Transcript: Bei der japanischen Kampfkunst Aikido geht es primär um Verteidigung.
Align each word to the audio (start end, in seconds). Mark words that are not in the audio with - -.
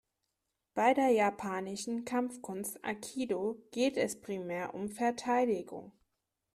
Bei 0.73 0.95
der 0.95 1.09
japanischen 1.11 2.05
Kampfkunst 2.05 2.83
Aikido 2.83 3.61
geht 3.69 3.97
es 3.97 4.19
primär 4.19 4.73
um 4.73 4.89
Verteidigung. 4.89 5.91